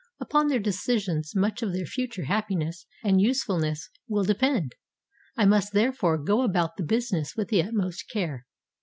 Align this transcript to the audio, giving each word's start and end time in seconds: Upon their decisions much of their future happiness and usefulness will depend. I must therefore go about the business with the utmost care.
Upon 0.19 0.47
their 0.47 0.57
decisions 0.57 1.35
much 1.35 1.61
of 1.61 1.73
their 1.73 1.85
future 1.85 2.23
happiness 2.23 2.87
and 3.03 3.21
usefulness 3.21 3.87
will 4.07 4.23
depend. 4.23 4.73
I 5.37 5.45
must 5.45 5.73
therefore 5.73 6.17
go 6.17 6.41
about 6.41 6.75
the 6.77 6.83
business 6.83 7.35
with 7.35 7.49
the 7.49 7.61
utmost 7.61 8.09
care. 8.09 8.47